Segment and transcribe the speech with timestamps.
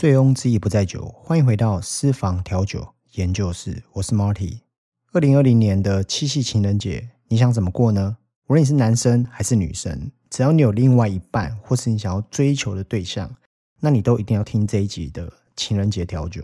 [0.00, 4.60] 醉翁之意不在酒，欢迎回到私房调酒研究室，我是 Marty。
[5.12, 8.16] 二零二零年的七夕情人节，你想怎么过呢？
[8.46, 13.30] 无论你是男生还是女生，只要你有另外一半，或是你想要追求的对象，
[13.80, 16.42] 那你都一定要听这一集的情人节调酒。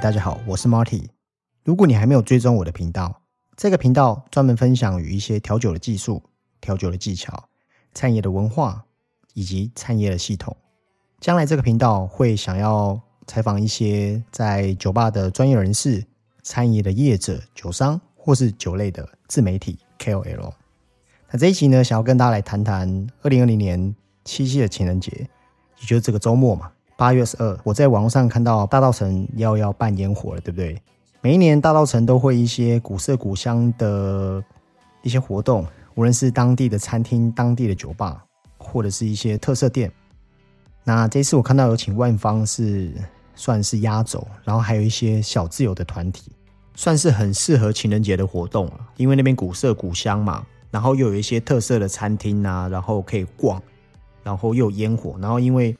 [0.00, 1.08] 大家好，我是 Marty。
[1.64, 3.20] 如果你还没有追踪我的频道，
[3.56, 6.22] 这个频道专门分享与一些调酒的技术、
[6.60, 7.48] 调酒的技巧、
[7.94, 8.84] 餐饮的文化
[9.34, 10.56] 以及餐饮的系统。
[11.18, 16.04] 将来这个频道会想要采访一些在酒吧的专业人士、
[16.44, 20.52] 餐饮的业者、酒商或是酒类的自媒体 KOL。
[21.32, 25.28] 那这一集呢，想要跟大家来谈谈二零二零年七夕的情人节，
[25.80, 26.70] 也就是这个周末嘛。
[26.98, 30.76] 八月十二，我在网络上看到大道城要要办烟火了，对不对？
[31.20, 34.42] 每一年大道城都会一些古色古香的
[35.02, 38.24] 一些活动，无论是当地的餐厅、当地的酒吧，
[38.58, 39.92] 或者是一些特色店。
[40.82, 42.90] 那这次我看到有请万方是
[43.36, 46.32] 算是压轴，然后还有一些小自由的团体，
[46.74, 48.72] 算是很适合情人节的活动了。
[48.96, 53.62] 因为那边古色古香嘛，然后又有一些特色的餐厅啊，然后可以逛，
[54.24, 55.76] 然后又有烟火，然后因为。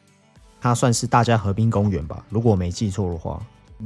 [0.60, 3.40] 它算是大家河滨公园吧，如果我没记错的话。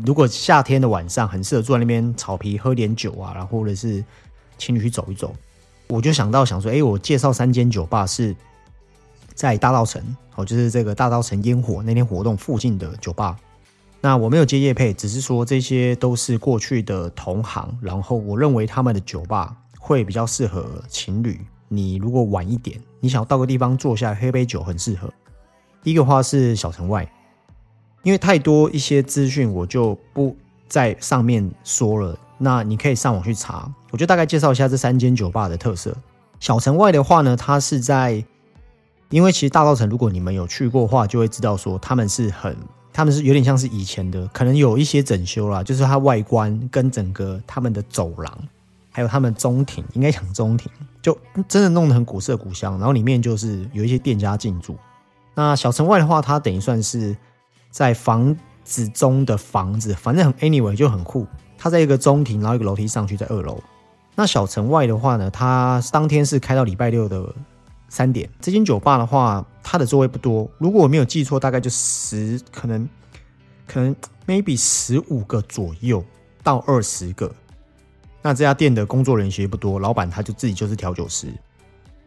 [0.06, 4.02] 如果夏天的晚上很适合坐在那边草皮喝点酒啊，然后或者是
[4.56, 5.34] 情侣去走一走，
[5.86, 8.34] 我就想到想说，哎，我介绍三间酒吧是
[9.34, 10.02] 在大道城，
[10.34, 13.36] 哦，就是这个大道城烟火那天活动附近的酒吧。
[14.00, 21.38] 那我没有接夜配，只是说这些都是过去的同行，然后我认为他们的酒吧会比较适合情侣。
[21.68, 25.12] 你如果晚一点，你想要到个地方坐下喝杯酒，很适合。
[25.82, 27.10] 第一个话是小城外，
[28.02, 30.36] 因为太多一些资讯，我就不
[30.68, 32.18] 在上面说了。
[32.38, 35.96] 那你可以上网去查，我就大概介绍一下这三间酒吧的特色。
[36.40, 38.24] 小城外的话呢，它是在，
[39.10, 42.56] 因为其实大稻城，如果你们有去过的话，就会知道说他们是很，
[42.92, 48.38] 他们是有点像是以前的，可能有一些整修啦，就是它外观跟整个他们的走廊，
[48.90, 50.68] 还有他们中庭，应该讲中庭，
[51.00, 54.76] 就真的弄得很古色古香，然后里面就是有一些店家进驻。
[55.34, 57.16] 那小城外的话，它等于算是
[57.70, 61.26] 在房子中的房子，反正很 anyway 就很酷。
[61.56, 63.62] 它在一个中庭，然后一个楼梯上去，在二楼。
[64.14, 67.24] 那小城外的话呢，它当天是开到礼拜六的
[67.88, 68.28] 三点。
[68.40, 72.88] 这间酒吧的话，它的座位不多，如果我没有记错，大概就十，可能
[73.66, 76.04] 可能 maybe 十五个左右
[76.42, 77.32] 到二十个。
[78.20, 81.32] 那这家店的工作人员其实不多，老板他就自己就是调酒师。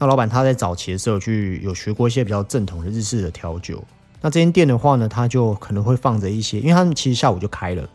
[0.06, 3.84] 老板他在早期的时候去有学过一些比较正统的日式的调酒。
[4.22, 7.88] 那这间店的话呢，他就可能会放着一些，因为他们其实下午就开了，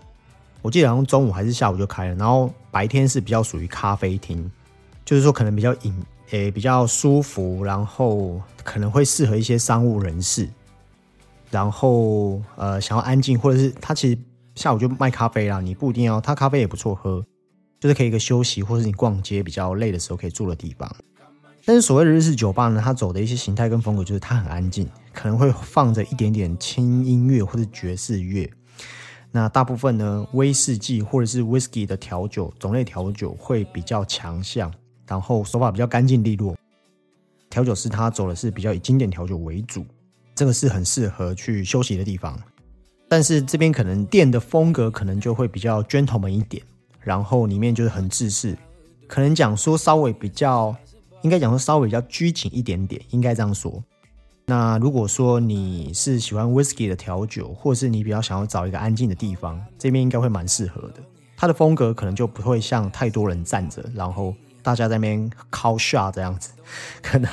[0.62, 2.14] 我记得好像中午还是下午就开了。
[2.14, 4.48] 然后白天是比较属于咖啡厅，
[5.04, 5.94] 就是说可能比较隐
[6.30, 10.48] 诶比较舒服，然后可能会适合一些商务人士，
[11.50, 14.18] 然后呃想要安静，或者是他其实
[14.54, 17.24] 下午就卖咖啡啦，你不一定要，他咖啡也不错喝，
[17.80, 20.88] 就是可以一个休息，或是你逛街比较累的时候可以住的地方。
[21.70, 28.50] 但是所谓的日式酒吧呢，它走的一些形态跟风格，就是它很安静，可能会放着一点点轻音乐或者爵士乐。
[29.30, 34.68] 那大部分呢，威士忌或者是 whisky 的调酒种类调酒会比较强项，
[35.06, 36.56] 然后手法比较干净利落。
[37.48, 39.86] 调酒师他走的是比较以经典调酒为主，
[40.34, 42.36] 这个是很适合去休息的地方。
[43.08, 46.60] 但是这边可能店的风格可能就会比较 gentleman 一点，
[46.98, 48.58] 然后里面就是很自式，
[49.06, 50.74] 可能讲说稍微比较。
[51.22, 53.82] 应该讲说稍微比较拘谨一点点，应该这样说。
[54.46, 60.96] 那如果说你是喜欢 whisky 的调酒，或是你比较想要找一个安静的地方，这边应该会蛮适合的。
[61.36, 66.50] 它的风格可能就不会像太多人站着，然后大家在那边 call shot 这样子，
[67.00, 67.30] 可能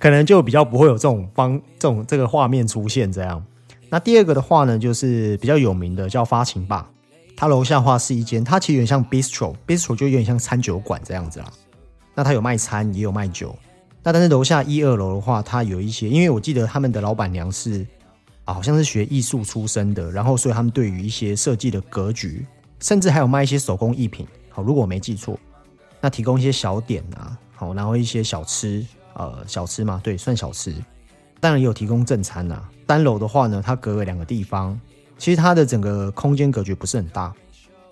[0.00, 3.44] 可能就比较不会有这种方这种这个画面出现这样。
[3.90, 6.90] 那第二个的话呢，就是比较有名的叫发情吧，
[7.36, 11.52] 它楼下话是一间，它其实有点像 bistro，bistro 就有点像餐酒馆这样子啦。
[12.16, 13.54] 那他有卖餐，也有卖酒。
[14.02, 17.86] 那但是楼下一二楼的话，它有一些，因为我记得他们的老板娘是
[18.44, 22.46] 啊，好像是学艺术出身的，然后所以他们对于一些设计的格局，
[22.80, 24.26] 甚至还有卖一些手工艺品。
[24.48, 25.38] 好，如果我没记错，
[26.00, 28.82] 那提供一些小点啊，好，然后一些小吃，
[29.14, 30.74] 呃，小吃嘛，对，算小吃。
[31.38, 32.62] 当然也有提供正餐呐。
[32.88, 34.80] 三楼的话呢，它隔了两个地方，
[35.18, 37.34] 其实它的整个空间格局不是很大。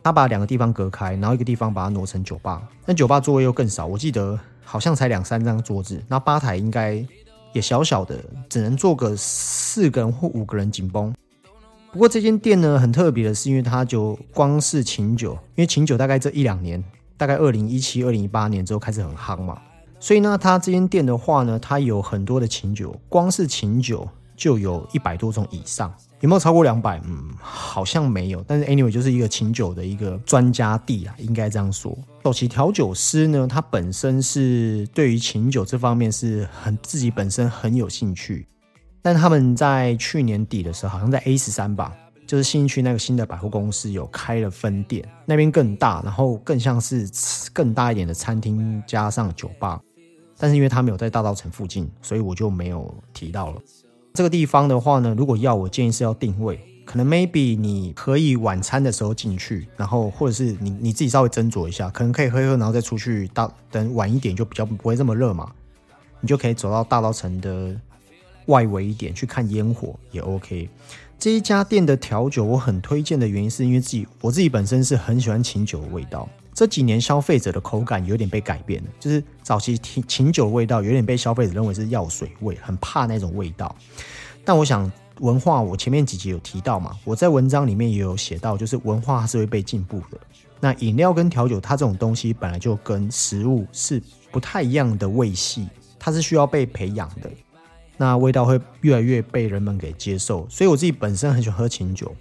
[0.04, 2.62] 他把两个地方隔开，然后一个地方把它挪成酒吧。
[2.84, 5.98] 那酒吧座位又更少，我记得好像才两三张桌子。
[6.06, 7.02] 那吧台应该
[7.54, 11.14] 也小小的，只能坐个四个人或五个人紧绷。
[11.90, 16.84] 不过这间店呢很特别的是，因为它就光是琴酒，因为琴酒大概这一两年，
[17.16, 19.56] 大概二零一七、二零一八年之后开始很夯嘛，
[19.98, 25.92] 所以呢，它这间店的话呢，它有很多的琴酒，光是琴酒就有一百多种以上。
[26.20, 26.98] 有没有超过两百？
[27.04, 28.42] 嗯，好像没有。
[28.46, 31.96] 但是 anyway 就是一个琴酒的一个专家地啊，应该这样说。
[32.24, 38.46] 首席调酒师呢，他本身是对于琴酒这方面是很自己本身很有兴趣。
[39.02, 41.94] 但他们在去年底的时候，好像在 A 十三吧，
[42.26, 47.06] 就是新区那个新的百货公司有开了分店，那边更大，然后更像是
[47.52, 49.78] 更大一点的餐厅加上酒吧。
[50.38, 53.60] 但是因为他没有在大道城附近，所以我就没有提到了。
[54.14, 63.26] 这个地方的话呢，如果要我建议是要定位，可能 maybe 你可以晚餐的时候进去，然后或者是你你自己稍微斟酌一下，可能可以喝一喝，然后再出去。
[63.34, 65.50] 到等晚一点就比较不会这么热嘛，
[66.20, 67.74] 你就可以走到大稻城的
[68.46, 70.68] 外围一点去看烟火也 OK。
[71.18, 76.28] 这一家店的调酒我很推荐的原因是因为自己我自己本身是很喜欢琴酒的味道。
[76.54, 83.74] 这几年消费者的口感有点被改变了，就是早期琴琴酒味道有点被消费者认为是药水味，很怕那种味道。
[84.44, 84.90] 但我想
[85.20, 90.18] 文化，我前面几集有提到嘛，我在文章里面也有写到，就是文化是会被进步的。
[90.60, 94.00] 那饮料跟调酒，它这种东西本来就跟食物是
[94.30, 95.68] 不太一样的味系，
[95.98, 97.28] 它是需要被培养的。
[97.96, 102.14] 那味道会越来越被人们给接受，所以我自己本身很喜欢喝琴酒。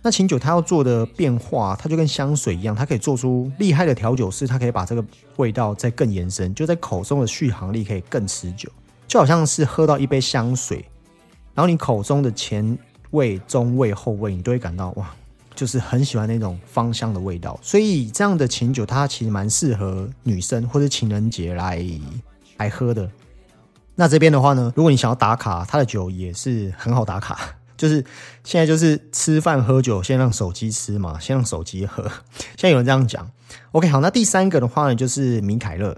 [0.00, 5.04] 那琴酒它要做的变化，它就跟香水一样，它可以做出厉害的调酒师，它可以把这个
[5.36, 8.70] 味道再更延伸，就在口中的续航力可以更持久，
[9.08, 10.84] 就好像是喝到一杯香水，
[11.52, 12.78] 然后你口中的前
[13.10, 15.10] 味、中味、后味，你都会感到哇，
[15.54, 17.58] 就是很喜欢那种芳香的味道。
[17.60, 21.84] 所以这样的琴酒，它其实蛮适合女生或者情人节来
[22.58, 23.10] 来喝的。
[23.96, 27.57] 那这边的话呢，如果你想要打卡，它的酒也是很好打卡。
[27.78, 28.04] 就是
[28.44, 32.02] 现在，就是吃饭喝酒，先让手机吃嘛，先让手机喝。
[32.58, 33.30] 现在有人这样讲
[33.72, 34.00] ，OK，好。
[34.00, 35.96] 那第三个的话呢，就是米凯勒。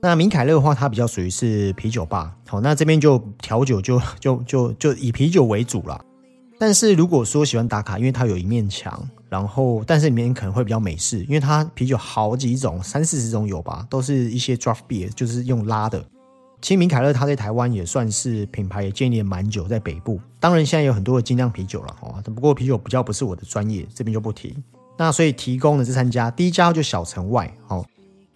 [0.00, 2.36] 那米凯勒的话，它比较属于是啤酒吧。
[2.46, 6.00] 好，那这边就调酒就就就就以啤酒为主了。
[6.56, 16.04] 但是如果说喜欢打卡，因为它有一面墙，然后但是里面可能会比较美式，因为它啤酒好几种，三四十种有吧，都是一些 draft beer，就是用拉的。
[16.60, 20.20] 清明凯勒它在台湾也算是品牌，也建立蛮久，在北部。
[20.40, 24.56] 当然现在有很多的精酿啤酒了哦，不过啤酒比较不是我的专业，这边就不提。
[24.96, 27.86] 那所以提供的这三家，第一家就小城外哦。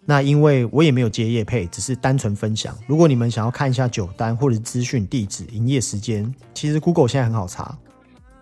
[0.05, 2.77] 那因为我也没有接业配，只是单纯分享。
[2.87, 7.77] 如果你们想要看一下酒单或者资讯、地址、营业时间，其实 Google 现在很好查。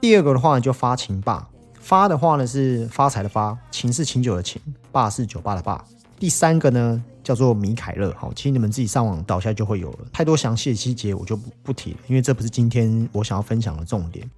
[0.01, 1.49] 第二个的话呢，就发情吧。
[1.79, 4.61] 发的话呢是发财的发，情是情酒的情，
[4.93, 5.83] 霸是酒吧的霸。
[6.19, 7.03] 第三个呢？
[7.23, 9.99] 叫做米凯勒，好，其实你们自己上网倒下就会有了。
[10.13, 14.29] 太多详细的细节我就不不提了，因为这不是今天我想要分享的重点。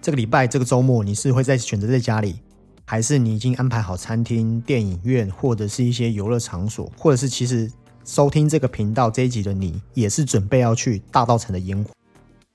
[0.00, 2.36] 这个礼拜这个周末你是会在选择在家里，
[2.84, 7.70] 还是你已经安排好餐厅、电影院或者是一些游乐场所，或者是其实
[8.04, 11.90] 收听这个频道这一集的你也是准备要去大道城的烟火？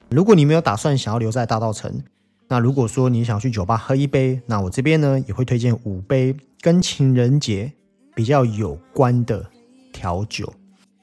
[0.09, 2.01] 如果你没有打算想要留在大道城，
[2.47, 7.73] 那如果说你想去酒吧喝一杯，那我这边呢也会推荐五杯跟情人节。
[8.19, 9.49] 比较有关的
[9.93, 10.53] 调酒，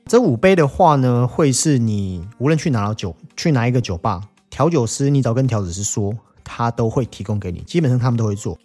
[0.05, 6.14] 这五杯的话呢，会是你无论去哪酒，去哪一个酒吧，调酒师你只要跟调酒师说，
[6.45, 7.61] 他都会提供给你。
[7.61, 8.59] 基本上他们都会做，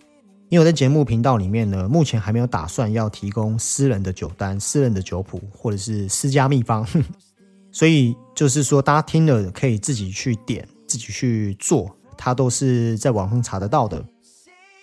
[0.49, 6.85] 因为我在节目频道里面呢，目前还没有打算要提供私人的酒单、私人的酒谱或者是私家秘方，
[7.71, 14.03] 所以就是说大家听了可以自己去点，自己去做，它都是在网上查得到的。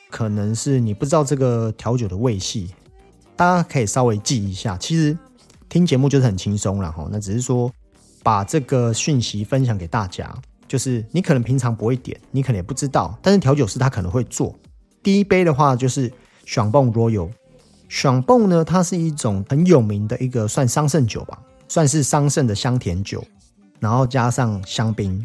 [0.08, 2.70] 可能是你不知道这个调酒的味系。
[3.38, 5.16] 大家可以稍微记一下，其实
[5.68, 7.06] 听节目就是很轻松了哈。
[7.08, 7.70] 那只是说
[8.24, 10.34] 把这个讯息分享给大家，
[10.66, 14.52] 就是你可能平常不会点，你可能也不知道，但是调酒师他可能会做。
[15.04, 16.12] 第一杯的话就是
[16.46, 17.30] 爽蹦 Royal，
[17.88, 23.22] 爽蹦呢，它是一种很有名的一个算桑葚酒吧，算是桑葚的香甜酒，
[23.78, 25.24] 然后加上香槟。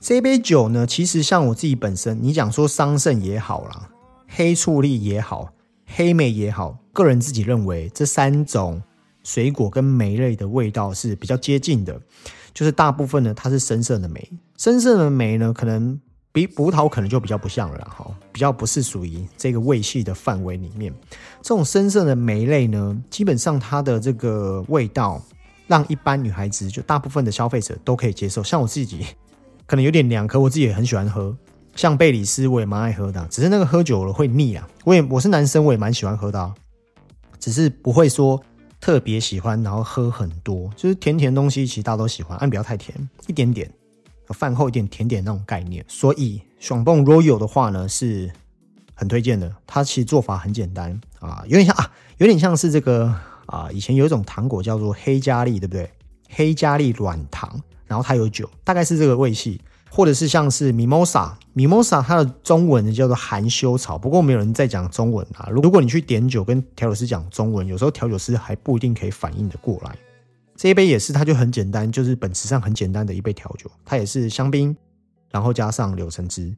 [0.00, 3.88] 这杯酒呢，其实像我自己本身，你讲说桑葚也好啦，
[4.26, 5.52] 黑醋栗也好。
[5.94, 8.82] 黑莓也好，个人自己认为这三种
[9.22, 12.00] 水果跟莓类的味道是比较接近的，
[12.54, 16.00] 就是大部分呢它是深色的莓，深色的莓呢可能
[16.32, 20.92] 比葡萄可能就比较不像了哈，比较不是属于这个味系的范围里面。
[21.42, 25.22] 这种深色的莓类呢，基本上它的这个味道
[25.66, 29.04] 让一般女孩子就大部分的消费者都可以接受，像我自己
[29.66, 31.36] 可能有点凉，可我自己也很喜欢喝。
[31.74, 34.68] 像贝里斯我也蛮爱喝的，只是那个喝久了会腻啊。
[34.84, 36.54] 我也我是男生，我也蛮喜欢喝的，
[37.38, 38.40] 只是不会说
[38.80, 43.70] 特别喜欢，然后喝很多，就是甜甜东西，其实大家都喜欢，但不要太甜，一点点，
[44.28, 45.84] 饭后一点甜点那种概念。
[45.88, 48.30] 所以爽蹦 Royal 的话呢，是
[48.94, 49.50] 很推荐的。
[49.66, 53.14] 它其实做法很简单啊，有点像啊，有点像是这个
[53.46, 55.90] 啊，以前有一种糖果叫做黑加力，对不对？
[56.28, 59.60] 黑加力软糖，然后它有酒，大概是这个味系。
[59.94, 65.50] 或者是像是 mimosa，mimosa 它的中文叫做含羞草，不过没有人在讲中文啊。
[65.50, 69.94] 如果你去点酒跟调酒师讲中文，有时候调酒师还不一定可以反应的过来。
[70.56, 74.74] 这一杯也是，它就很简单，就是本质上很简单的一杯调酒，它也是香槟，
[75.30, 76.56] 然后加上柳橙汁。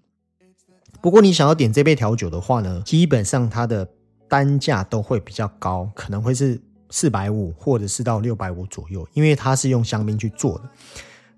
[1.00, 3.88] 不过你想要点这杯调酒的话呢，基本上它的
[4.28, 10.70] 单价都会比较高，可能会是四百五或者是到六百五左右，因为它是用香槟去做的。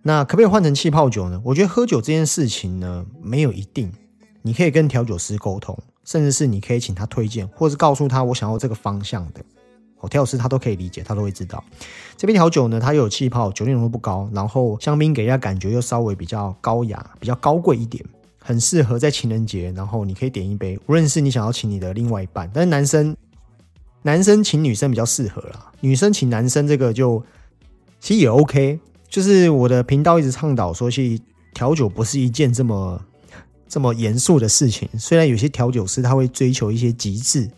[0.07, 1.41] 那可不可以换成气泡酒呢？
[1.43, 3.93] 我觉得喝酒这件事情呢，没有一定。
[4.41, 9.41] 你可以跟调酒师沟通，甚至是你可以请他推荐，或是告诉他我想要这个方向的。
[9.99, 11.65] 哦，调酒师他都可以理解，他都会知道。
[12.17, 18.05] 这边调酒呢，它又有气泡，酒精浓度不高，然后香槟给人家感觉又稍微比较高雅、比较高贵一点，
[18.39, 20.79] 很适合在情人节，然后你可以点一杯。
[20.87, 23.17] 无论是你想要请你的另外一半，但是男生
[24.03, 27.21] 男生请女生比较适合啦，女生请男生这个就
[27.99, 28.79] 其实也 OK。
[29.17, 31.19] 就是我的频道一直倡导说，去
[31.55, 33.01] 调酒不是一件这么
[33.67, 34.87] 这么严肃的事情。
[34.99, 37.51] 虽然有些调酒师他会追求一些极致，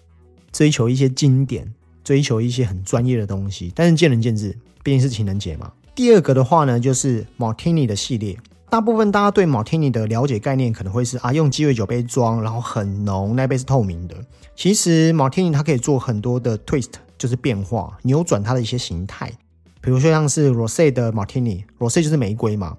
[0.53, 1.75] 追求一些经典，
[2.05, 5.73] 追求一些很专业的东西，但是见仁见智，毕竟是情人节嘛。
[5.97, 8.39] 第二个的话呢，就是 Martini 的系列。
[8.71, 14.15] 大部分大家对 Martini 的了解概念可能会是啊，用鸡尾酒杯装，然后很浓，那杯是透明的。
[14.55, 19.33] 其实 Martini 它可以做很多的 twist，就是变化，扭转它的一些形态。
[19.81, 22.77] 比如说像是 Rose 的 Martini，Rose 就是玫瑰嘛。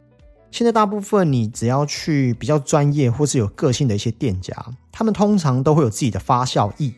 [0.52, 4.54] 现在大部分你只要去比较专业或是有个性的一些店家，
[4.92, 6.92] 他们通常都会有自己的发酵液，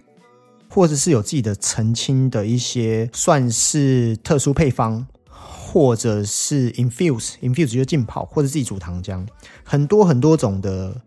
[0.69, 9.27] 或者是有自己的澄清的一些算是特殊配方，或者是 infuse，infuse 就浸泡，或者自己煮糖浆，
[9.65, 11.01] 很多很多种的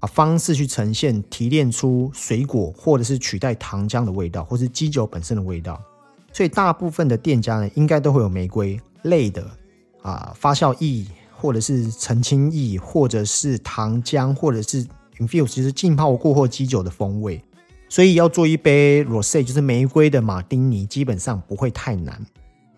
[0.00, 5.80] 啊方式去呈现提炼出水果或者是取代糖浆的味道，或是基酒本身的味道。
[6.34, 9.48] 所以大部分的店家呢，应该都会有玫瑰类的
[10.02, 14.84] 啊发酵液，或者是澄清液，或者是糖浆，或者是
[15.18, 17.40] infuse，就是浸泡过后基酒的风味。
[17.88, 22.20] 所以要做一杯 rose，就是玫瑰的马丁尼，基本上不会太难。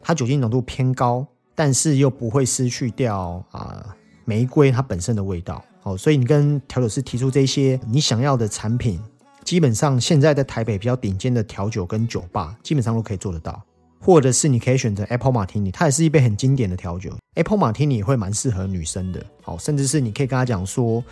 [0.03, 3.97] 它酒精浓度偏高，但是又不会失去掉啊
[4.27, 5.65] 玫瑰它本身的味道。
[5.85, 9.01] 哦，所以你跟调酒师提出这些你想要的产品。
[9.47, 13.63] 基本上现在在台北比较顶尖的调酒跟酒吧，基本上都可以做得到。
[14.01, 17.13] 或者是你可以选择 Apple Martini，它也是一杯很经典的调酒。
[17.35, 21.03] Apple Martini 也会蛮适合女生的，好，甚至是你可以跟他讲说，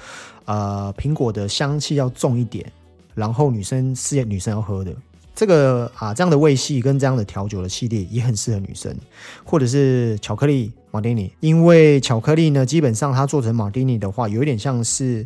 [0.46, 2.70] 呃，苹果的香气要重一点，
[3.14, 4.92] 然后女生是女生要喝的。
[5.32, 8.92] 这个啊，这样的味系跟这样的调酒的系列也很适合女生。
[9.44, 15.24] 或者是巧克力马丁尼，因为巧克力呢，基本上它做成马丁尼的话，有一点像是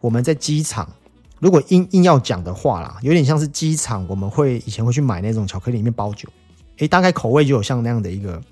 [0.00, 0.88] 我们在机场。
[1.38, 6.28] 如果硬硬要讲的话啦，有点像是机场，我们会以前会去买那种巧克力里面包酒，
[6.78, 8.42] 诶，大概口味就有像那样的一个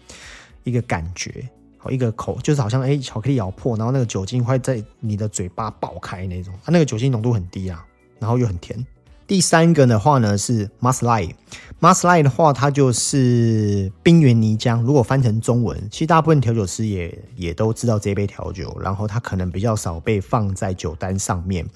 [0.64, 1.48] 一个感觉，
[1.78, 7.84] 好一个口就是好像诶，巧克力咬破，然后那个酒精会在你的嘴巴爆开那种，它那个酒精浓度很低啊，
[8.18, 8.86] 然后又很甜。
[9.26, 11.34] 第三个的话呢是 m u s l i e
[11.78, 21.66] m u s l i e 的话它就是冰原泥浆，如果翻成中文，其实大部分调酒师也也都知道这杯调酒，然后它可能比较少被放在酒单上面。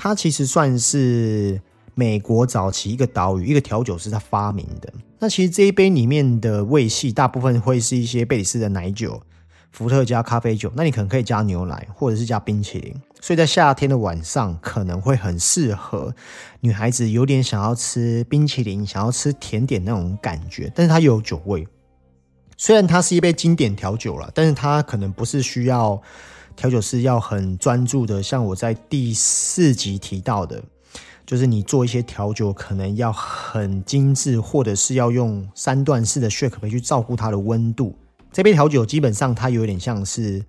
[0.00, 1.60] 它其实算是
[1.96, 4.94] 美国早期一个岛屿，一个调酒师他发明的。
[5.18, 9.20] 那其实这一杯里面的味系大部分会是一些贝里斯的奶酒、
[9.72, 10.72] 伏特加咖啡酒。
[10.76, 12.94] 那你可能可以加牛奶，或者是加冰淇淋。
[13.20, 16.14] 所以在夏天的晚上可能会很适合
[16.60, 20.70] 女孩子有点想要吃冰淇淋、想要吃甜点那种感觉。
[20.76, 21.66] 但是它有酒味，
[22.56, 26.00] 虽然它是一杯经典调酒了，但是它可能不是需要。
[26.58, 30.60] 调酒师要很专注的，像我在第四集提到的，
[31.24, 37.96] 就是你做一些调酒可能要很精致，或者是要用三段式的 shake 杯去照顾它的温度。
[38.32, 40.44] 这杯调酒基本上它有点像是。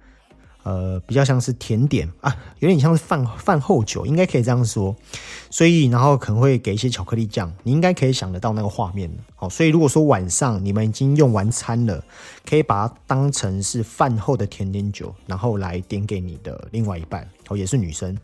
[0.70, 4.96] 呃，比较像是甜点啊，有点像是饭饭后酒，应该可以这样说。
[5.50, 9.10] 所以，然后可能会给一些巧克力酱，你应该可以想得到那个画面。
[9.36, 12.04] 好，所以如果说晚上你们已经用完餐了，
[12.48, 18.16] 可以把它当成是饭后的甜点酒，然后来点给你的另外一半，哦，也是女生。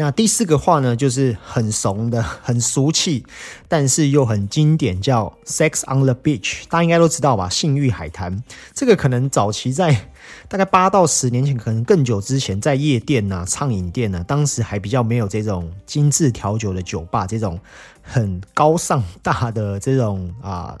[0.00, 3.24] 那第四个话呢，就是很怂的、 很俗气，
[3.66, 6.62] 但是又很经典，叫 Sex on the Beach。
[6.68, 7.48] 大家应该都知道吧？
[7.48, 8.40] 性欲海滩，
[8.72, 10.08] 这个可能早期在
[10.46, 17.58] 大概八到十年前，可能更久之前，在夜店呐、畅饮店呢，当时还比较没有这种精致调酒的酒吧，这种
[18.00, 20.78] 很高尚大的这种啊。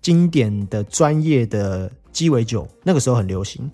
[0.00, 3.70] 经典的专业的鸡尾酒，那个时候很流行。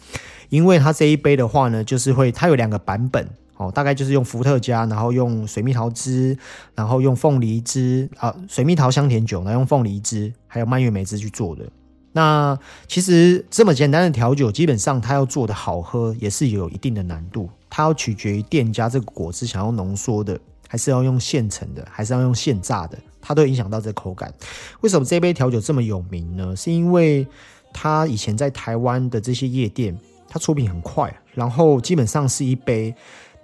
[0.48, 3.28] 因为它这一杯的话呢，就是会它有两个版本
[3.70, 6.36] 大概就是用伏特加，然后用水蜜桃汁，
[6.74, 11.64] 然后用凤梨汁啊，水蜜桃香甜酒，然后用凤梨汁，还有蔓越莓汁去做的。
[12.12, 17.48] 那其实这么简单的调酒，基本上它要做的好喝，也是有一定的难度。
[17.68, 24.32] 它要取决于店家这个果汁想要浓缩的，还是要用现成的，还是要用现榨的，它都影响到这口感。
[24.80, 26.54] 为什么这杯调酒这么有名呢？
[26.54, 27.26] 是因为
[27.72, 29.96] 它以前在台湾的这些夜店。
[30.26, 32.92] 它出品很快，然后基本上是一杯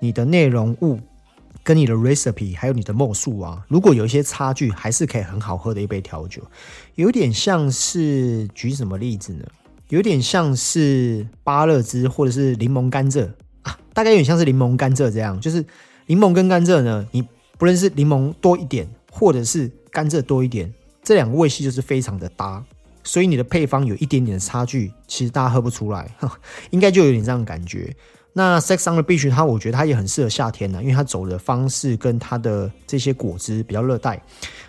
[0.01, 0.99] 你的内容物
[1.63, 6.43] 跟你的 recipe 还有你的墨数啊，如果有一些差距，还是可以很好喝的一杯调酒。
[6.95, 9.45] 有点像是举什么例子呢？
[9.89, 13.29] 有点像是芭乐汁或者是柠檬甘蔗
[13.63, 15.65] 啊，大概有点像是柠檬甘蔗这样，就是
[16.07, 17.23] 柠檬跟甘蔗呢，你
[17.59, 22.65] 不论是柠檬多一点，或者是甘蔗多一点，这两个味系就是非常的搭。
[23.03, 26.15] 所以你的配方有一点点的差距，其实大家喝不出来，
[26.71, 27.95] 应该就有点这样的感觉。
[28.33, 34.23] 那 Sex on the Beach 它，我觉得它也很适合夏天呢，因为它走的方式跟它的这些果汁比较热带，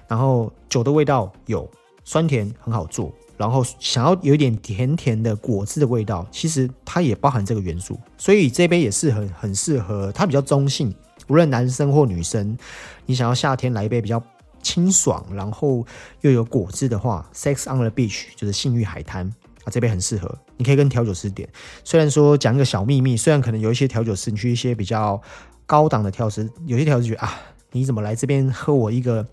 [0.07, 1.69] 然后酒的味道有
[2.03, 3.11] 酸甜，很好做。
[3.37, 7.99] 然后想要有一点甜甜的果汁的味道，其实它也包含这个元素。
[8.17, 10.93] 所以这杯也是很很适合，它比较中性，
[11.27, 12.57] 无论男生或女生，
[13.05, 14.21] 你想要夏天来一杯比较。
[14.63, 15.83] 清爽，然后
[16.19, 19.25] 又有果汁的话，Sex on the Beach 就是性欲海滩
[19.63, 20.37] 啊，这杯很适合。
[20.61, 21.49] 你可以跟调酒师点。
[21.83, 25.21] 虽然说讲一个小秘密，虽然可能有一些调酒师，你去一些比较
[25.65, 27.41] 高档的调酒师，有些调酒师觉得啊，
[27.71, 29.25] 你怎么来这边喝我一个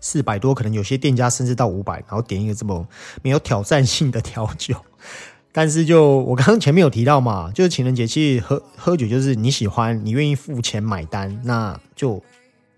[0.00, 0.54] 四百多？
[0.54, 2.86] 可能有些店家甚至到五百，然后点一个这么
[3.22, 4.76] 没有挑战性的调酒。
[5.52, 12.22] 但是就我刚刚前面有提到嘛，就是情人节其实喝喝酒就是你喜欢，你愿意付钱买单，那就。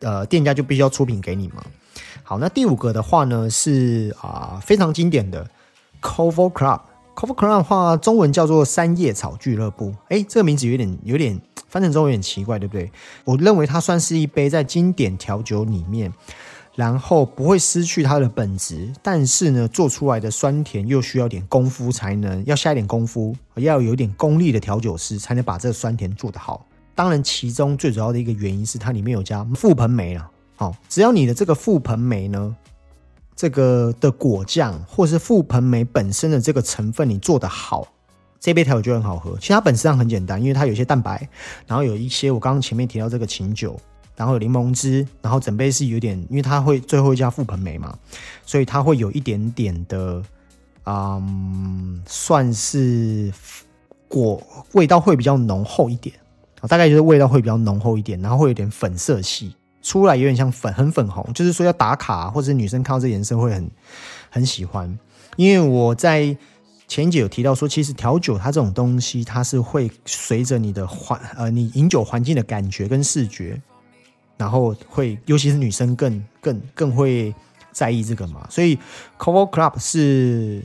[0.01, 1.65] 呃，店家就必须要出品给你嘛。
[2.23, 5.49] 好，那第五个的话呢是啊非常经典的
[6.03, 6.81] Cove Club。
[7.15, 9.95] Cover Club 的话，中文叫做三叶草俱乐部。
[10.09, 12.91] 哎，这个名字有点有点翻成中文有点奇怪，对不对？
[13.25, 16.13] 我认为它算是一杯在经典调酒里面，
[16.75, 26.67] 然后不会失去它的本质，但是呢，做出来的酸甜又需要点功夫才能，要下一点功夫，要有点功力的调酒师才能把这个酸甜做得好。
[26.97, 30.31] 当然，其中最主要的一个原因是它里面有加覆盆梅了。
[30.57, 32.57] 好，只要你的这个覆盆梅呢，
[33.37, 37.87] 这个的果酱或是覆盆梅本身的这个成分你做的好，
[38.41, 39.37] 这杯调酒就很好喝。
[39.39, 41.29] 其实它本质上很简单，因为它有一些蛋白，
[41.67, 43.79] 然后有一些我刚刚前面提到这个琴酒，
[44.17, 47.99] 然后有柠檬汁，然后整杯是有点，因为它会最后一加覆盆梅嘛，
[48.47, 50.23] 所以它会有一点点的，
[50.87, 53.33] 嗯，算是
[54.09, 54.43] 果
[54.73, 56.15] 味道会比较浓厚一点。
[56.67, 61.25] 大概就是味道会比较浓厚一点，然后会有点粉色系，出来有点像粉，很粉红。
[61.33, 63.71] 就是说要打卡，或者女生看到这颜色会很
[64.31, 64.99] 很喜欢。
[65.37, 66.37] 因为我在
[66.89, 73.61] 前一节有提到说，其实调酒它这种东西，它是会随着你的环呃你饮酒环境的感觉跟视觉，
[74.37, 77.35] 然后会尤其是女生更更更会
[77.71, 78.47] 在意这个嘛。
[78.51, 78.79] 所以
[79.19, 80.63] Cover Club 是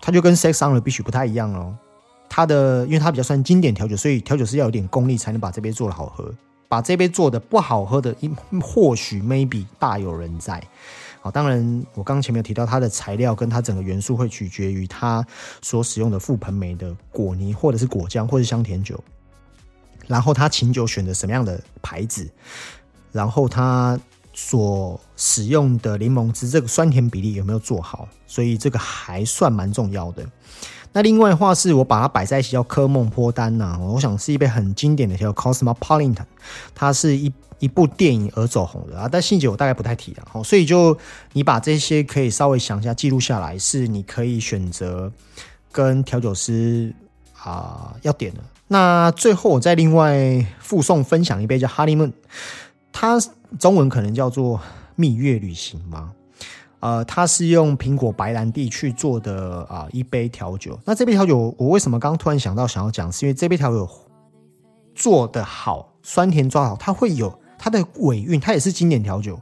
[0.00, 1.76] 它就跟 Sex on the Beach 不太一样哦。
[2.30, 6.32] 它的，因为它比较算经典调酒，所以调酒师要有点功力才能把这杯做的好喝。
[6.68, 8.14] 把这杯做的不好喝的，
[8.62, 10.62] 或许 maybe 大有人在。
[11.20, 15.26] 好，当然我刚刚前面有提到，它的材料跟它整个元素会取决于它
[15.62, 19.02] 所使用的覆盆梅的果泥，或者是果浆，或是香甜酒。
[20.06, 22.30] 然后它琴酒选择什么样的牌子，
[23.10, 23.98] 然后它
[24.32, 30.24] 所使用的柠檬汁这个酸甜比例有没有做好，所以这个还算蛮重要的。
[30.92, 36.24] 那另外的话是我把它摆在一起叫科梦坡丹呐，我想是一杯很经典的叫 Cosmopolitan，
[36.74, 40.96] 它是一一部电影而走红的啊，但细节我大概不太提了，好，所以就
[41.32, 45.12] 你把这些可以稍微想一下记录下来，是你可以选择
[45.70, 46.94] 跟调酒师
[47.42, 48.40] 啊要点的。
[48.68, 52.12] 那最后我再另外附送分享一杯叫 Honeymoon，
[52.92, 53.18] 它
[53.58, 54.60] 中文可能叫做
[54.94, 56.12] 蜜月旅行吗？
[56.80, 60.78] 呃，它是用苹果白兰地去做的啊，一杯调酒。
[60.84, 63.10] 那这杯调酒，我为什么刚突然想到想要讲？
[63.10, 63.88] 是因为这杯调酒
[64.94, 69.40] 做的好，酸甜抓好，它会有它的尾韵，它也是经典调酒，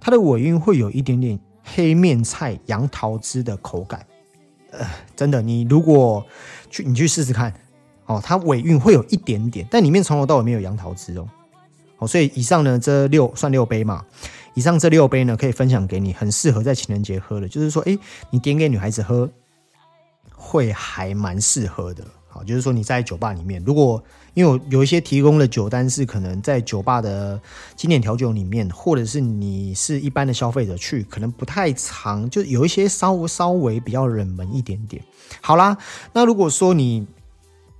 [0.00, 4.06] 它的尾韵会有一点点黑面菜、杨桃汁的口感。
[4.70, 6.24] 呃，真的，你如果
[6.70, 7.52] 去你去试试看，
[8.06, 11.28] 哦，它尾韵会有一点点，但里面从头到尾没有杨桃汁哦。
[11.98, 14.02] 哦，所以以上呢，这六算六杯嘛。
[14.54, 17.48] 以上这六杯呢，可以分享给你，很适合在情人节喝的。
[17.48, 17.98] 就是说，哎，
[18.30, 19.30] 你点给女孩子喝，
[20.34, 22.04] 会还蛮适合的。
[22.28, 24.02] 好，就是说你在酒吧里面，如果
[24.34, 27.38] 因为有一些提供的酒单是可能在酒吧的
[27.76, 35.02] 经典调酒里面，或者是你是一般的消费者去，可能不太常，就有一些稍微稍微比较冷门一点点。
[35.42, 35.76] 好啦，
[36.14, 37.06] 那如果说你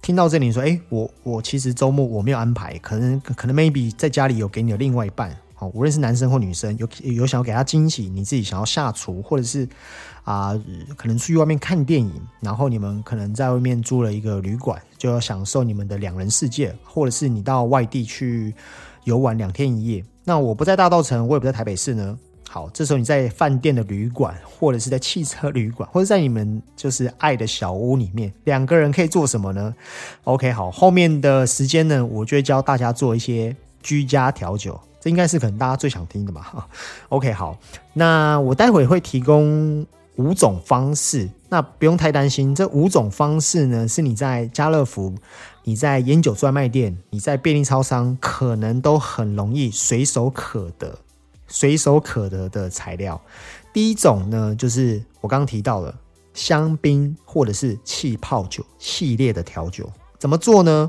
[0.02, 5.34] 听到这里说，哎，我我其实周末我没有安排，可能可能 maybe 在家里有给你的另外一半。
[5.68, 9.68] 无论是男生或女生，有有想要给他惊喜，你自己想要下厨，或者是
[10.24, 10.52] 啊，
[10.96, 18.54] 可能出去外面看电影，然后你们可能在外面租了一个旅馆，就要享受你们的两人世界，或者是你到外地去
[19.04, 20.04] 游玩两天一夜。
[20.24, 22.18] 那我不在大道城，我也不在台北市呢。
[22.48, 29.74] 好，这时候你在饭店的旅馆，或者是在汽车旅馆，或者在你们就是爱的小屋里面，两个人可以做什么呢
[30.24, 34.78] ？OK，好，后面的时间呢，我就会教大家做一些居家调酒。
[35.02, 36.46] 这应该是可能大家最想听的嘛
[37.08, 37.58] ？OK，好，
[37.92, 39.84] 那我待会会提供
[40.14, 42.54] 五种方式，那不用太担心。
[42.54, 45.12] 这五种方式呢，是你在家乐福、
[45.64, 50.96] 你在烟酒专卖店、你在便利超商，可能都很容易随手可得、
[51.48, 53.20] 随手可得的材料。
[53.72, 55.92] 第一种呢，就是我刚刚提到了
[56.32, 60.88] 香槟或者是气泡酒系列的调酒，怎么做呢？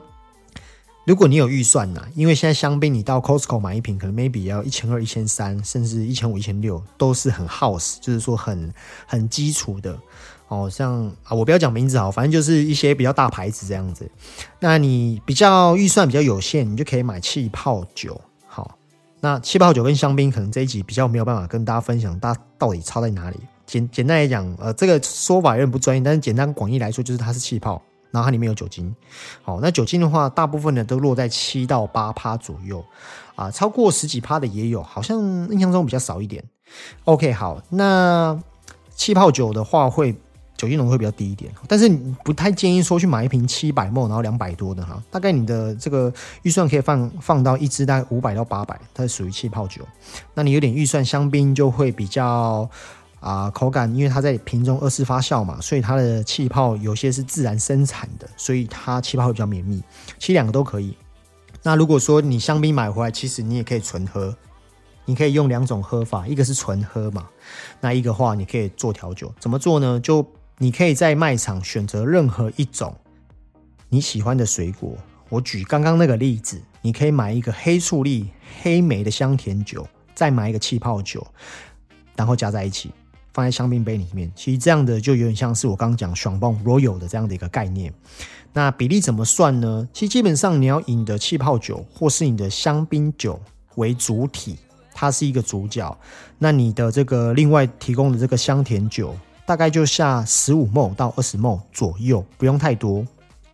[1.06, 8.74] 如果你有预算呐，因为现在香槟你到 Costco 买一瓶，可能 maybe 要一千二、一千三，甚至一千五、一千六，都是很 house，就是说很
[9.06, 10.00] 很基础的
[10.48, 10.70] 哦。
[10.70, 14.10] 像啊，我不要讲名字好，反正就是一些比较大牌子这样子。
[14.62, 18.20] 那你比较预算比较有限，你就可以买气泡酒。
[18.48, 18.78] 好，
[19.20, 23.38] 那气泡酒跟香槟可能这一集比较没有办法跟大家分享，它到底差在哪里？
[23.66, 27.82] 简简单来讲，呃，这个说法有点不专业，但是简单广义来说，就是它是气泡。
[28.14, 28.96] 然后它里面有酒精，
[29.42, 32.86] 好，那酒精的话，大部分呢都落在七到八趴左右，
[33.34, 36.44] 啊，超过十几趴的也有，好像印象中比较少一点。
[37.06, 38.40] OK，好，那
[38.96, 40.16] 气泡酒的话，会
[40.56, 49.82] 酒精浓度会比较低一点，但是你不太建议说去买一瓶七百沫，然后两百多的哈，大概你的这个预算可以放放到一支大概五百到八百，它是属于气泡酒。
[50.36, 52.70] 那你有点预算，香槟就会比较。
[53.24, 59.82] 啊，口感因为它在瓶中二次发酵嘛，所以它的气泡有些是自然生产的，所以它气泡会比较绵密。
[60.20, 60.98] 其实两个都可以。
[61.62, 64.36] 那如果说你香槟买回来，其实你也可以纯喝，
[65.06, 67.30] 你可以用两种喝法，一个是纯喝嘛，
[67.80, 69.34] 那一个话你可以做调酒。
[69.40, 69.98] 怎么做呢？
[70.02, 72.94] 就你可以在卖场选择任何一种
[73.88, 74.98] 你喜欢的水果。
[75.30, 78.30] 我举刚刚那个例子，你可以买一个黑醋栗、
[78.62, 81.26] 黑莓的香甜酒，再买一个气泡酒，
[82.18, 82.92] 然后加在一起。
[83.34, 87.92] 放在香槟杯里面，其实这样的就有点像是我刚刚讲双泵 Royal 的这样的一个概念。
[88.54, 89.88] 那比例怎么算呢？
[89.92, 93.40] 其实基本上你要以你的气泡酒或是你的香槟酒
[93.76, 94.56] 为主体，
[94.94, 95.98] 它是一个主角。
[96.38, 99.16] 那你的这个另外提供的这个香甜酒，
[99.46, 103.06] 大概就下十五 m 到二十 m 左右，不用太多。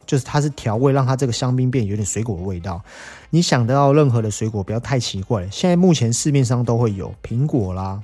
[0.06, 2.82] 就是它是调味，让它这个香槟变有点水果的味道。
[3.30, 5.48] 你想得到任何的水果，不要太奇怪。
[5.52, 8.02] 现在目前市面上都会有苹果啦、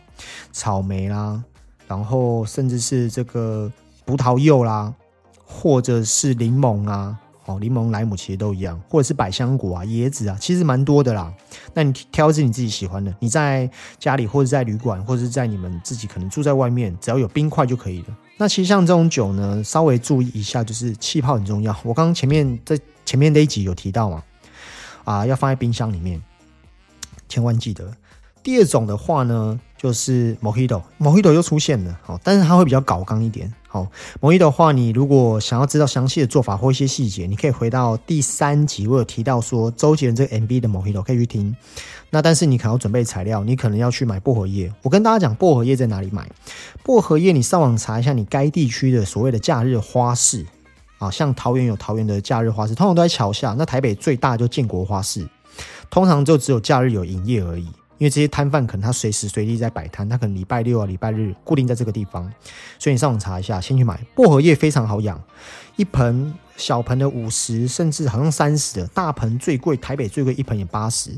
[0.52, 1.44] 草莓啦。
[1.88, 3.72] 然后甚至是这个
[4.06, 4.94] 葡萄柚啦，
[5.46, 11.32] 或者是柠檬啊，哦，柠檬、莱姆其实都一样，或者是百香果啊、椰子啊，其实蛮多的啦。
[11.74, 13.70] 那你挑一支你自己喜欢的，你在
[14.00, 18.18] 家里或者在旅馆，或者是在你们自己可能住在外面，只要有冰块就可以了。
[18.38, 21.76] 那其实像这种酒呢，稍微注意一下，就是气泡很重要。
[21.84, 24.24] 我刚刚前面在前面那一集有提到嘛，
[25.04, 26.22] 啊，要放在冰箱里面，
[27.30, 27.92] 千万记得。
[28.46, 33.52] 第二种的话呢，就是 Mojito，Mojito 又出现了，好，但是它会比较搞刚一点。
[33.68, 33.88] 好
[34.22, 41.58] ，Mojito 的话，你如果想要知道详细的做法或一些细节，你可以回到第三集，我有提到说周杰伦这个 MV 的 Mojito 可以去听。
[42.12, 44.72] 那但是你可能要准备材料，你可能要去买薄荷叶。
[44.84, 46.30] 我跟大家讲薄荷叶在哪里买？
[46.84, 50.46] 薄荷叶你上网查一下，你该地区的所谓的假日花市
[51.00, 53.56] 啊，像桃园有桃园的假日花市，通常都在桥下。
[53.58, 55.28] 那台北最大就建国花市，
[55.90, 57.68] 通常就只有假日有营业而已。
[57.98, 62.32] 因为这些摊贩可能他随时随地在摆摊，他可能礼拜六啊、礼拜日固定在这个地方，
[62.78, 65.22] 所以你上网查一下，先去买薄荷叶，非常好养，
[65.76, 71.12] 一盆小盆的五十，甚至好像三十的，大盆最贵，台北最贵一盆也八十。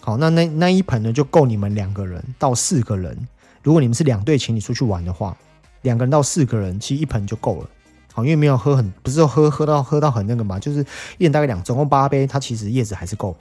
[0.00, 3.16] 好，那那那一盆呢，就够你们两个人到四个人。
[3.62, 5.36] 如果你们是两对情侣出去玩的话，
[5.82, 7.70] 两个人到四个人，其实一盆就够了。
[8.16, 10.80] 好，因为没有喝很，不是说喝喝到喝到很那个嘛，就是
[11.18, 13.36] 一人大概两，总共八杯，它其实叶子还是够。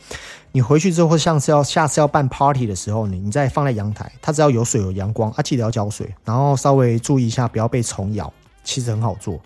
[0.52, 8.30] 你回去之后，像是要下次要办 party 的时候，你你再放在阳台，它只要有水有阳光啊，记得要浇水，然后稍微注意一下不要被虫咬，
[8.66, 9.40] 其实很好做。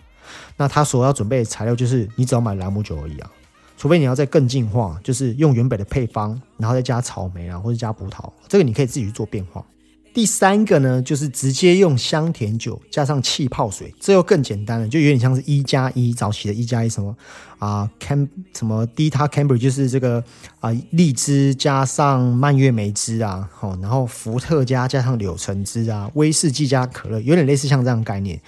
[0.56, 3.30] 那它所要准备的材料就是你只要买朗姆酒而已啊，
[3.76, 9.64] 除非你要再更进化，就是用原本的配方，然后再加草莓啊或者加葡萄，这个你可以自己去做变化。
[10.12, 17.16] 第三个呢，就是直接用香甜酒加上气泡水，这又更简单了，就有点像是一加一早期的一加一什么
[17.60, 20.22] 啊，cam 什么 Dita cambridge 就是这个
[20.58, 28.40] 啊荔枝加上蔓越莓汁啊，好，然后伏特加加上柳橙汁啊，威士忌加可乐，有点类似像这样概念。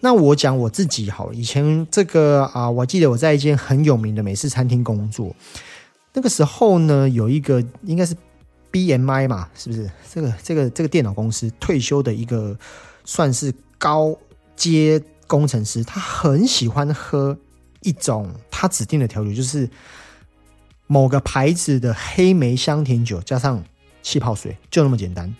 [0.00, 5.34] 那我讲我自己好，以前这个啊，我记得我在一间很有名的美式餐厅工作，
[6.12, 8.16] 那个时候呢，有一个应该是。
[8.74, 12.58] B M I 嘛，是不是这个这个这个电脑公司退休的一个
[13.04, 14.18] 算是高
[14.56, 15.84] 阶工程师？
[15.84, 17.38] 他很喜欢喝
[17.82, 19.70] 一种他指定的调酒，就是
[20.88, 23.62] 某个牌子的黑莓香甜酒加上
[24.02, 25.32] 气泡水，就那么简单。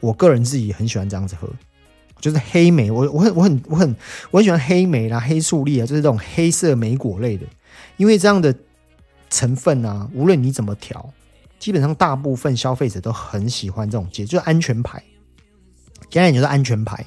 [0.00, 1.48] 我个人自己很喜欢这样子喝，
[2.20, 3.96] 就是黑莓，我我很我很我很
[4.32, 7.46] 我很喜欢黑莓啦、黑醋栗啊，就是这种黑色莓果类的，
[7.96, 8.54] 因为这样的
[9.30, 11.10] 成分啊，无论你怎么调。
[11.58, 15.02] 基本上大部分消费者都很喜欢这种节，就是安全牌。
[16.10, 17.04] 简单点就是安全牌，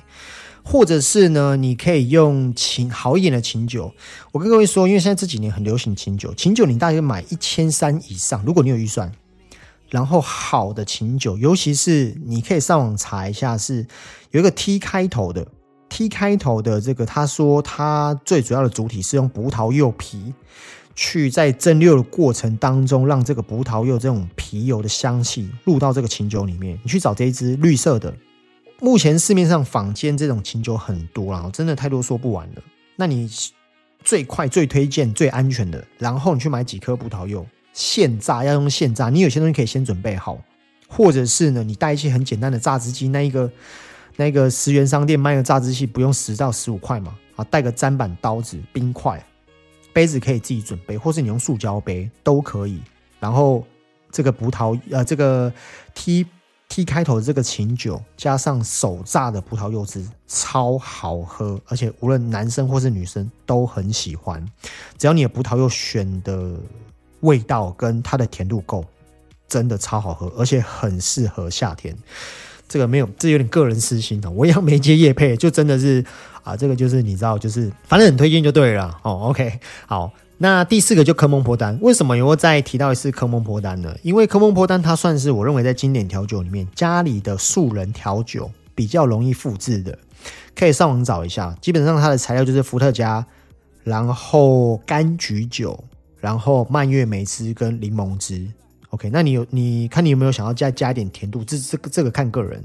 [0.63, 3.93] 或者是呢，你可以用琴好一点的琴酒。
[4.31, 9.11] 我跟各位说，因为现在这几年很流行琴酒，琴酒你大约买一千三以上，如果你有预算。
[9.89, 13.87] 然后好的琴酒，尤其是你可以上网查一下，是
[14.31, 15.47] 有一个 T 开头的
[15.87, 20.33] T 开头的这个，他说他最主要的主体是用葡萄柚皮。
[21.01, 26.77] 去在蒸馏的过程当中，让这个葡萄柚这种皮油的香气入到这个琴酒里面。
[26.83, 28.13] 你去找这一支绿色的，
[28.81, 32.61] 目前市面上坊间这种琴酒很多啦，真的太多说不完了。
[32.97, 33.31] 那你
[34.03, 39.09] 最快、最推荐、最安全的，然后你去买几颗葡萄柚，现榨要用现榨。
[39.09, 40.37] 你有些东西可以先准备好，
[40.89, 43.49] 或者是呢，你带一些很简单的榨汁机，那一个
[44.17, 47.15] 那个十元商店卖的榨汁器不用十到十五块嘛？
[47.37, 49.25] 啊，带个砧板、刀子、冰块。
[49.99, 52.79] 杯子可以自己准备，或是你用塑胶杯都可以。
[53.19, 53.65] 然后
[54.09, 55.51] 这个葡萄呃，这个
[55.93, 56.25] T
[56.69, 64.41] T 开头的这个琴酒，加上手榨的葡萄柚汁，超好喝，而且无论男生或是女生都很喜欢。
[64.97, 66.55] 只要你的葡萄柚选的
[67.19, 68.85] 味道跟它的甜度够，
[69.49, 71.93] 真的超好喝，而且很适合夏天。
[72.69, 76.05] 这个没有，这有点个人私心的，我一样没接叶配，就真的是
[76.43, 79.29] 啊，这个就是你知道，就是反正很推荐就对了哦。
[79.29, 83.95] OK，好，那第四个就科蒙坡丹，为什么又再提到一次科蒙坡丹呢？
[84.01, 89.97] 因为科蒙坡丹它算是我认为在经典调酒里面，家里的素人调酒比较容易复制的，
[90.55, 91.55] 可以上网找一下。
[91.61, 93.25] 基本上它的材料就是伏特加，
[93.83, 95.83] 然后柑橘酒，
[96.19, 98.47] 然后蔓越莓汁跟柠檬汁。
[98.91, 101.43] OK，那你有你看你有没有想要加加一点甜度？
[101.43, 102.63] 这这个这个看个人。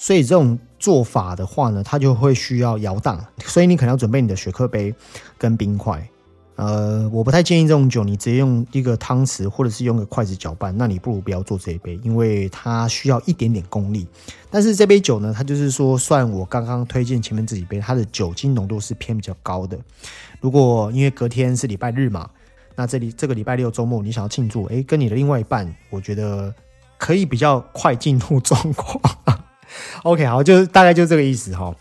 [0.00, 4.94] 所以这种做法的话呢，它就会需要摇荡，所以你可能要准备你的雪克杯
[5.36, 6.08] 跟冰块。
[6.56, 14.06] 呃，我不太建议这种酒你直接用一个汤匙或者是用个筷子搅拌，那你不如不要做这一杯，因为它需要一点点功力。
[14.50, 19.78] 但是这杯酒呢，它就是说算我刚刚推荐前面这几杯，它的酒精浓度是偏比较高的。
[20.40, 22.28] 如果因为隔天是礼拜日嘛。
[22.74, 26.54] 那这里这个礼拜六周末，你想要庆祝，哎，跟你的另外一半，我觉得
[26.96, 28.98] 可以比较快进入状况。
[30.04, 31.74] OK，好，就是大概就这个意思哈。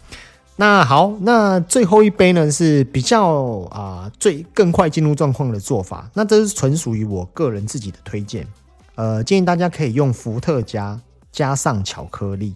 [0.57, 6.09] 那好，那最后一杯呢是比较啊最更快进入状况的做法。
[6.13, 8.45] 那这是纯属于我个人自己的推荐，
[8.95, 10.99] 呃，建议大家可以用伏特加
[11.31, 12.53] 加上巧克力。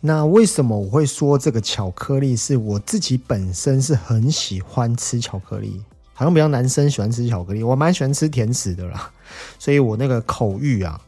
[0.00, 5.80] 那为什么我会说这个巧克力是我自己本身是很喜欢吃巧克力？
[6.12, 9.10] 好像比较男生喜欢吃巧克力，我蛮喜欢吃甜食的啦，
[9.58, 11.00] 所以我那个口欲啊，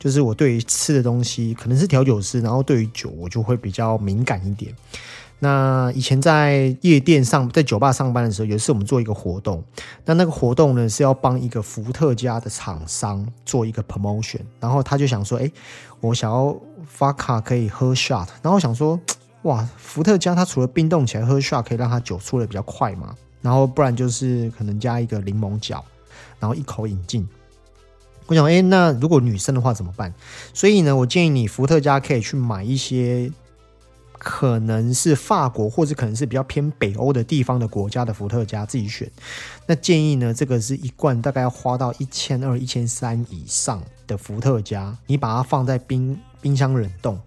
[0.00, 4.74] 就是我对于吃的东西可能是调酒师，然后对于酒我就会比较敏感一点。
[5.38, 9.62] 那以前在夜店上，在酒吧上班的时候，有一次我们做一个活动，
[10.04, 15.50] 那那个活动呢是要帮一个伏特加的厂商做一个 promotion，然后他就想说，哎，
[16.00, 16.54] 我想要
[16.86, 18.98] 发卡可以喝 shot，然后想说，
[19.42, 23.14] 哇，伏特加它除了冰冻起来喝 shot 可以让它酒出的比较快嘛。
[23.40, 25.82] 然后不然就是可能加一个柠檬角，
[26.38, 27.26] 然后一口饮尽。
[28.30, 30.14] 我想，哎，那如果女生的话怎么办？
[30.54, 33.28] 所以呢，我建议你伏特加可以去买一些
[34.20, 39.10] 可能是法国或者可能是比较偏北欧的地方的国家的伏特加自己选。
[39.66, 47.20] 那建议呢，这个是一罐大概要花到一千二、一千三以上的伏特加，你把它放在冰冰箱冷冻。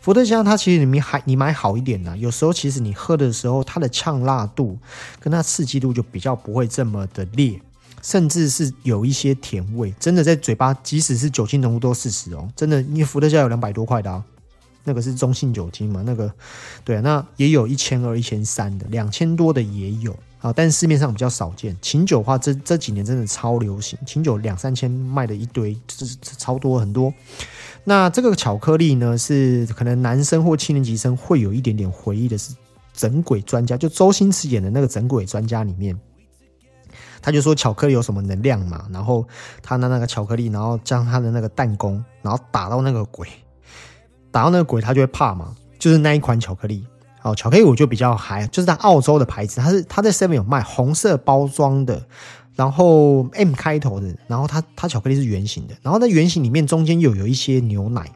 [0.00, 4.78] 伏特加它其实你买你买好一点的，有时候其实你喝的时候，它的呛辣度
[5.20, 7.60] 跟它刺激度就比较不会这么的烈，
[8.06, 14.22] 甚至是有一些甜味，真的在嘴巴，即使是酒精浓度都四十哦，真的，因为伏特加有两百多块的啊，
[14.84, 16.32] 那个是中性酒精嘛，那个
[16.84, 21.76] 对啊，那也有一千二、一千三的，两千多的也有，啊，但是市面上比较少见。
[21.82, 26.06] 琴酒的话，这这几年真的超流行，琴酒两三千卖的一堆，这
[26.38, 27.12] 超多很多。
[27.82, 32.54] 那这个巧克力呢，是可能男生或七年级生会有一点点回忆的，是
[32.94, 35.98] 整鬼专家，就周星驰演的那个整鬼专家里面，
[37.20, 39.26] 他就说巧克力有什么能量嘛，然后
[39.62, 43.28] 他拿那个巧克力，然后将他的那个弹弓，然后打到那个鬼，
[44.30, 46.84] 打到那个鬼，他就会怕嘛，就是那一款巧克力。
[47.22, 52.06] 哦，巧克力我就比较嗨，就是在澳洲的牌子，它是它在 Seven 有卖红色包装的，
[52.54, 58.08] 然后 M 开头的，然后它它巧克力是圆形的，然后那圆形里面中间又有一些牛奶，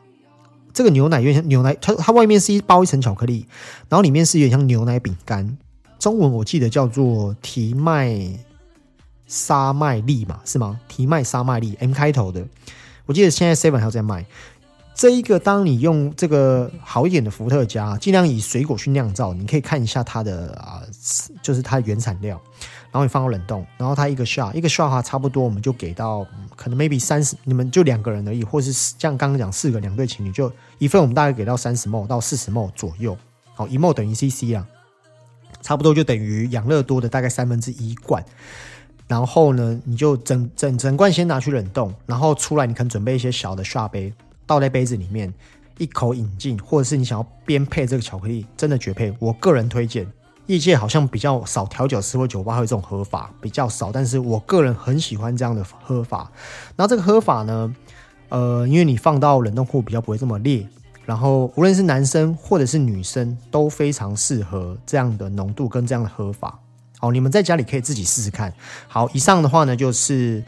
[0.73, 3.45] 这个牛奶有点像牛奶，它它外面是一包一层巧克力，
[3.89, 5.59] 然后里面是有点像牛奶饼干，
[5.99, 8.17] 中文我记得叫做提麦
[9.31, 10.81] 沙麦粒嘛，是吗？
[10.88, 12.45] 提麦沙麦粒 M 开头的，
[13.07, 14.27] 我记得现在 Seven 还有在卖。
[14.93, 20.83] 这一个，当你用这个好一点的伏特加，尽量以水果去酿造，你可以看一下它的啊，
[21.40, 22.38] 就是它的原产料，
[22.90, 33.16] 然后你放到冷冻，然后它一个 shot 一个 shot 话差不多，我们就给到可能 maybe 三十，你们就两个人而已，或是像刚刚讲四个两对情侣，就一份我们大概给到三十 m 到四十 m 左右，
[33.55, 34.66] 好一 m 等于 cc 啊，
[35.62, 38.23] 差不多就等于养乐多的大概三分之一罐，
[39.11, 44.14] 然后呢，你就整整整罐先拿去冷冻，然后出来你可能准备一些小的刷杯。
[44.46, 45.35] 倒在杯子里面，
[45.79, 49.12] 一口饮尽，或者是你想要边配这个巧克力，真的绝配。
[49.18, 50.07] 我个人推荐，
[50.46, 53.90] 业界好像比较少调酒师或酒吧会有这种喝法，比较少。
[53.90, 56.31] 但是我个人很喜欢这样的喝法。
[56.77, 57.75] 然后这个喝法呢，
[58.29, 60.64] 呃，因为你放到冷冻库比较不会这么烈，
[61.05, 66.57] 然后无论是男生或者是女生都非常适合这样的浓度跟这样的喝法。
[67.01, 68.55] 好，你们在家里可以自己试试看。
[68.87, 70.45] 好，以上的话呢就是。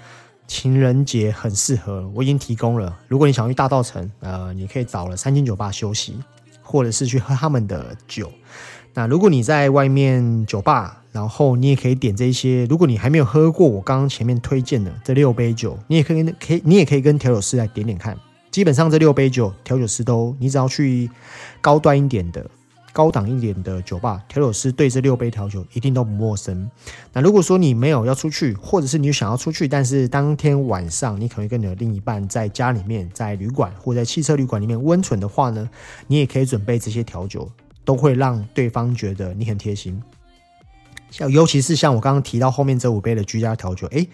[0.49, 2.99] 情人节很适合，我已经提供了。
[3.09, 6.19] 如果你想去大道城，呃，你可以找了三间酒吧休息，
[6.61, 8.31] 或者是去喝他们的酒。
[8.93, 12.67] 那如果你在外面酒吧，然后你也可以点这些。
[12.67, 18.15] 如果你还没有喝过我刚刚前面推荐的这六杯酒，你也可以可以，你也可以跟调酒师来点点看。
[18.51, 21.09] 基本上这六杯酒，调酒师都，你只要去
[21.63, 22.45] 高端一点的。
[22.93, 26.71] 高档一点的酒吧，调酒师对这六杯调酒一定都不陌生。
[27.13, 35.69] 那如果说你没有要出去，或者是你想要出去，但是当天晚上你可能跟你的另一半在家里面，在旅馆或在汽车旅馆里面温存的话呢，
[36.07, 37.51] 你也可以准备这些调酒，
[37.85, 40.03] 都会让对方觉得你很贴心。
[41.11, 44.09] 像尤其是像我刚刚提到后面这五杯的居家调酒，诶，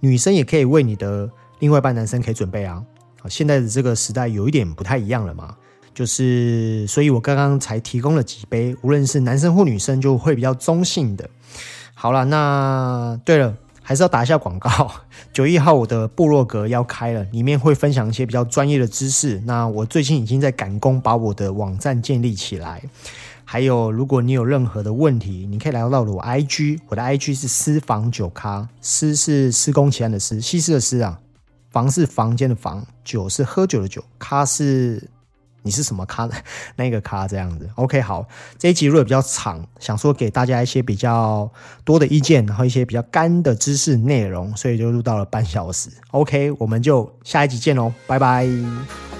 [0.00, 2.82] 女生也可以为你的另外一半男生可以准备啊。
[3.20, 5.56] 好，现在的这个时代有一点不太一样了嘛。
[5.94, 11.30] 就是，所以我刚刚才提供了几杯，无论是男生或女生，就会比较中性的。
[11.94, 14.90] 好了，那对了，还是要打一下广告。
[15.32, 19.40] 九一号我的部落格要开了，里面会分享一些比较专业的知识。
[19.46, 22.82] 那我最近已经在赶工，把我的网站建立起来。
[23.44, 31.20] 还有，如果你有任何的问题，你可以来到我 IG，我的 IG 是私房酒咖，私是施工前的私，西施的施啊，
[31.70, 35.08] 房是房间的房，酒是喝酒的酒，咖是。
[35.64, 36.28] 你是什么咖？
[36.76, 38.24] 那个咖这样子？OK，好，
[38.58, 41.50] 这一集如果比较长，想说给大家一些比较
[41.84, 45.88] 多的意见，然后一些比较干的知识内容，所以就录到了半小时。
[46.10, 49.13] OK，我们就下一集见喽，拜拜。